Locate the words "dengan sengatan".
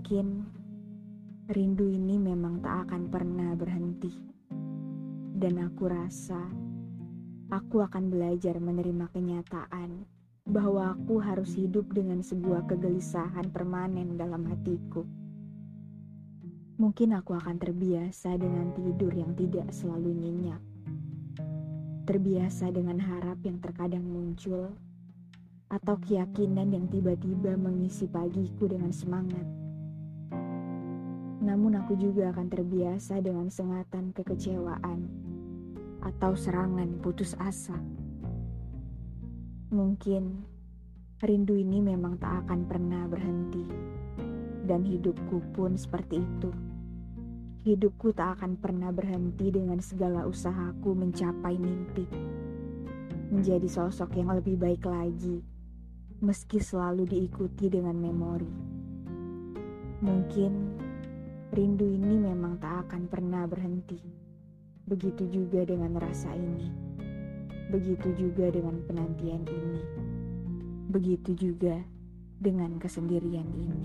33.18-34.14